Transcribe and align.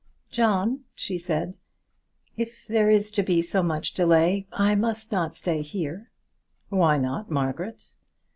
"John," 0.31 0.79
she 0.95 1.19
said, 1.19 1.57
"if 2.35 2.65
there 2.65 2.89
is 2.89 3.11
to 3.11 3.21
be 3.21 3.43
so 3.43 3.61
much 3.61 3.93
delay, 3.93 4.47
I 4.51 4.73
must 4.73 5.11
not 5.11 5.35
stay 5.35 5.61
here." 5.61 6.09
"Why 6.69 6.97
not, 6.97 7.29
Margaret?" 7.29 7.83